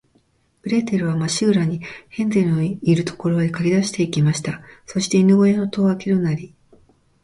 [0.63, 4.61] グレーテルは、まっしぐらに、ヘンゼルのいる所へかけだして行きました。
[4.87, 6.55] そして、犬ごやの戸をあけるなり、